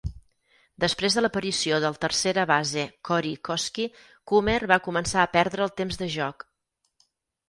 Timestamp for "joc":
6.15-6.47